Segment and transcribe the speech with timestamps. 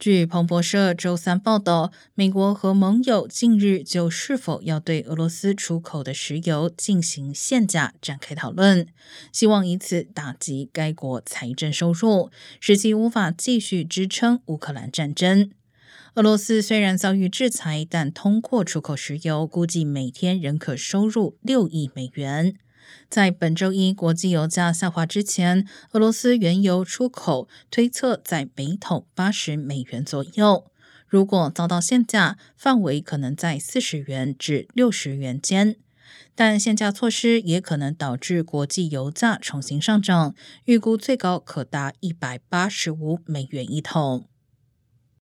[0.00, 8.86] 据彭博社周三报道，美国和盟友近日就是否要对俄罗斯出口的石油进行限价展开讨论，
[9.30, 15.50] 希望以此打击该国财政收入，使其无法继续支撑乌克兰战争。
[16.14, 22.54] 俄罗斯虽然遭遇制裁，但通过出口石油，估计每天仍可收入六亿美元。
[23.08, 30.66] 在本周一国际油价下滑之前，俄罗斯原油出口推测在每桶八十美元左右。
[31.06, 35.76] 如果遭到限价，范围可能在四十元至六十元间。
[36.34, 44.26] 但限价措施也可能导致国际油价重新上涨，预估最高可达一百八十五美元一桶。